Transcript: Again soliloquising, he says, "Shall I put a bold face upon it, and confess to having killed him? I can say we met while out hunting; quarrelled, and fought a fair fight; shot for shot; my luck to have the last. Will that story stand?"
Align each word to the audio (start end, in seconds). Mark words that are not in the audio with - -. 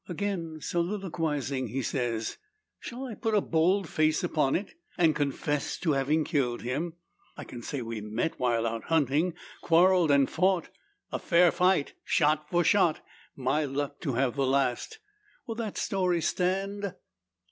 Again 0.09 0.61
soliloquising, 0.61 1.67
he 1.67 1.83
says, 1.83 2.39
"Shall 2.79 3.05
I 3.05 3.13
put 3.13 3.35
a 3.35 3.39
bold 3.39 3.87
face 3.87 4.23
upon 4.23 4.55
it, 4.55 4.73
and 4.97 5.15
confess 5.15 5.77
to 5.77 5.91
having 5.91 6.23
killed 6.23 6.63
him? 6.63 6.93
I 7.37 7.43
can 7.43 7.61
say 7.61 7.83
we 7.83 8.01
met 8.01 8.39
while 8.39 8.65
out 8.65 8.85
hunting; 8.85 9.35
quarrelled, 9.61 10.09
and 10.09 10.27
fought 10.27 10.69
a 11.11 11.19
fair 11.19 11.51
fight; 11.51 11.93
shot 12.03 12.49
for 12.49 12.63
shot; 12.63 13.05
my 13.35 13.63
luck 13.63 13.99
to 14.01 14.13
have 14.13 14.35
the 14.35 14.47
last. 14.47 14.97
Will 15.45 15.53
that 15.53 15.77
story 15.77 16.19
stand?" 16.21 16.95